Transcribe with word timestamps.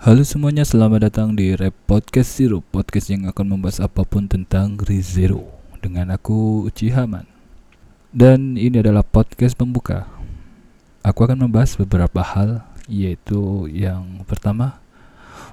Halo 0.00 0.24
semuanya, 0.24 0.64
selamat 0.64 1.12
datang 1.12 1.36
di 1.36 1.52
Rap 1.52 1.76
Podcast 1.84 2.40
Zero 2.40 2.64
Podcast 2.64 3.12
yang 3.12 3.28
akan 3.28 3.52
membahas 3.52 3.84
apa 3.84 4.00
pun 4.00 4.24
tentang 4.24 4.80
ReZero 4.80 5.44
Dengan 5.84 6.16
aku, 6.16 6.64
Uci 6.64 6.88
Haman. 6.88 7.28
Dan 8.08 8.56
ini 8.56 8.80
adalah 8.80 9.04
podcast 9.04 9.52
pembuka. 9.60 10.08
Aku 11.04 11.28
akan 11.28 11.44
membahas 11.44 11.76
beberapa 11.76 12.24
hal 12.24 12.64
Yaitu 12.88 13.68
yang 13.68 14.24
pertama 14.24 14.80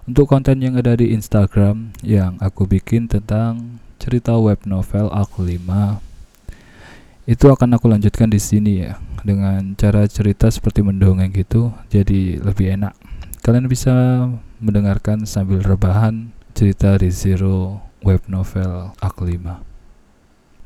Untuk 0.07 0.31
konten 0.31 0.63
yang 0.63 0.79
ada 0.79 0.95
di 0.95 1.11
Instagram 1.11 1.91
Yang 1.99 2.39
aku 2.39 2.71
bikin 2.71 3.11
tentang 3.11 3.83
cerita 3.99 4.39
web 4.39 4.63
novel 4.63 5.11
Aku 5.11 5.43
5 5.43 5.59
Itu 7.27 7.51
akan 7.51 7.75
aku 7.75 7.91
lanjutkan 7.91 8.31
di 8.31 8.39
sini 8.39 8.87
ya 8.87 8.95
Dengan 9.27 9.75
cara 9.75 10.07
cerita 10.07 10.47
seperti 10.47 10.87
mendongeng 10.87 11.35
gitu 11.35 11.75
Jadi 11.91 12.39
lebih 12.39 12.79
enak 12.79 12.95
Kalian 13.47 13.71
bisa 13.71 14.27
mendengarkan 14.59 15.23
sambil 15.23 15.63
rebahan 15.63 16.35
cerita 16.51 16.99
di 16.99 17.07
Zero 17.07 17.79
web 18.03 18.19
novel 18.27 18.91
Ak 18.99 19.23
5. 19.23 19.63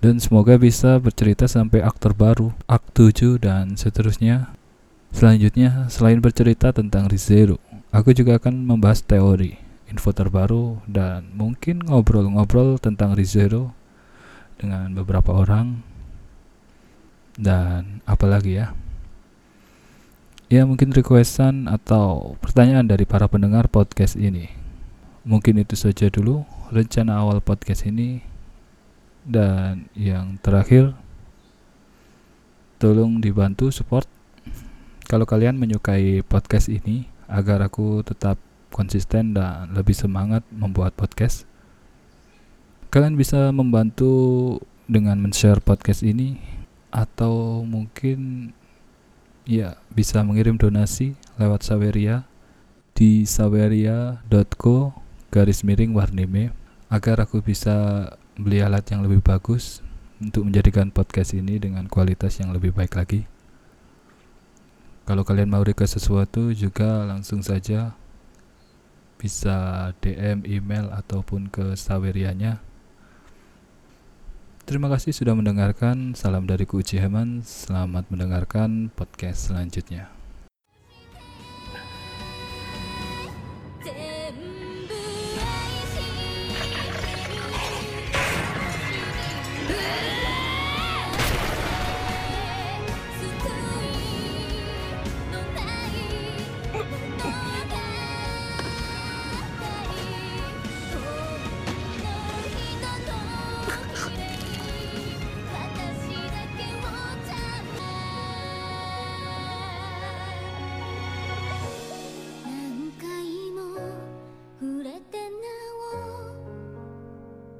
Dan 0.01 0.17
semoga 0.17 0.57
bisa 0.57 0.97
bercerita 0.97 1.45
sampai 1.45 1.85
ak 1.85 2.01
terbaru, 2.01 2.49
ak 2.65 2.81
7 2.97 3.37
dan 3.37 3.77
seterusnya. 3.77 4.49
Selanjutnya, 5.13 5.93
selain 5.93 6.25
bercerita 6.25 6.73
tentang 6.73 7.05
ReZero, 7.05 7.61
aku 7.93 8.17
juga 8.17 8.41
akan 8.41 8.65
membahas 8.65 9.05
teori, 9.05 9.61
info 9.85 10.09
terbaru, 10.09 10.81
dan 10.89 11.29
mungkin 11.37 11.85
ngobrol-ngobrol 11.85 12.81
tentang 12.81 13.13
ReZero 13.13 13.77
dengan 14.57 14.89
beberapa 14.98 15.37
orang. 15.37 15.85
Dan 17.37 18.01
apalagi 18.09 18.57
ya, 18.57 18.73
Ya 20.51 20.67
mungkin 20.67 20.91
requestan 20.91 21.71
atau 21.71 22.35
pertanyaan 22.43 22.83
dari 22.83 23.07
para 23.07 23.23
pendengar 23.31 23.71
podcast 23.71 24.19
ini. 24.19 24.51
Mungkin 25.23 25.63
itu 25.63 25.79
saja 25.79 26.11
dulu 26.11 26.43
rencana 26.75 27.23
awal 27.23 27.39
podcast 27.39 27.87
ini. 27.87 28.20
Dan 29.23 29.87
yang 29.95 30.35
terakhir, 30.43 30.91
tolong 32.84 33.23
dibantu 33.23 33.71
support 33.71 34.03
kalau 35.07 35.23
kalian 35.23 35.55
menyukai 35.55 36.20
podcast 36.20 36.67
ini 36.67 37.07
agar 37.31 37.63
aku 37.63 38.04
tetap 38.04 38.35
konsisten 38.76 39.31
dan 39.31 39.71
lebih 39.71 39.95
semangat 39.95 40.43
membuat 40.51 40.91
podcast. 40.99 41.48
Kalian 42.91 43.15
bisa 43.15 43.55
membantu 43.55 44.59
dengan 44.91 45.15
men-share 45.15 45.63
podcast 45.63 46.04
ini 46.04 46.43
atau 46.91 47.63
mungkin 47.63 48.51
ya 49.45 49.77
bisa 49.93 50.21
mengirim 50.21 50.57
donasi 50.57 51.17
lewat 51.41 51.65
Saweria 51.65 52.25
di 52.93 53.25
saweria.co 53.25 54.93
garis 55.33 55.63
miring 55.63 55.95
warnime 55.95 56.53
agar 56.91 57.23
aku 57.23 57.39
bisa 57.39 58.05
beli 58.35 58.59
alat 58.59 58.83
yang 58.91 59.01
lebih 59.01 59.23
bagus 59.23 59.79
untuk 60.21 60.45
menjadikan 60.45 60.93
podcast 60.93 61.33
ini 61.33 61.57
dengan 61.57 61.89
kualitas 61.89 62.37
yang 62.37 62.53
lebih 62.53 62.75
baik 62.75 62.93
lagi. 62.93 63.25
Kalau 65.07 65.25
kalian 65.25 65.50
mau 65.50 65.66
request 65.66 65.97
sesuatu 65.97 66.53
juga 66.53 67.09
langsung 67.09 67.41
saja 67.41 67.97
bisa 69.17 69.89
DM, 70.01 70.45
email 70.45 70.94
ataupun 70.94 71.50
ke 71.50 71.73
Sawerianya 71.73 72.61
Terima 74.62 74.88
kasih 74.94 75.12
sudah 75.12 75.34
mendengarkan. 75.34 76.13
Salam 76.13 76.45
dari 76.45 76.69
Uci 76.69 77.01
Heman. 77.01 77.41
Selamat 77.41 78.06
mendengarkan 78.13 78.94
podcast 78.94 79.50
selanjutnya. 79.50 80.22